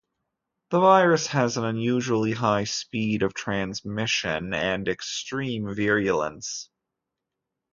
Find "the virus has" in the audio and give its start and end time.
0.71-1.57